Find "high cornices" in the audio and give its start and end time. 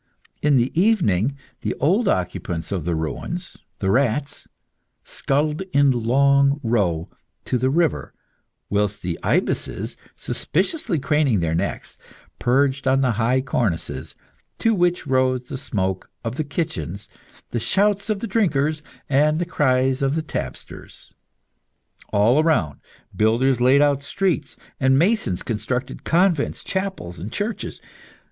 13.11-14.15